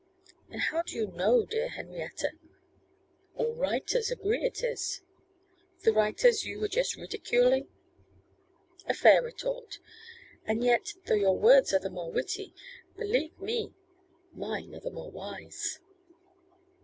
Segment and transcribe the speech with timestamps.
[0.49, 2.31] 'And how do you know, dear Henrietta?'
[3.35, 5.01] 'All writers agree it is.'
[5.83, 7.67] 'The writers you were just ridiculing?'
[8.87, 9.77] 'A fair retort;
[10.43, 12.51] and yet, though your words are the more witty,
[12.97, 13.75] believe me,
[14.33, 15.79] mine are the more wise.